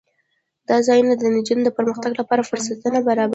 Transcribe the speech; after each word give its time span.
دا 0.69 0.77
ځایونه 0.87 1.13
د 1.17 1.23
نجونو 1.35 1.61
د 1.65 1.69
پرمختګ 1.77 2.11
لپاره 2.19 2.47
فرصتونه 2.49 2.99
برابروي. 3.07 3.29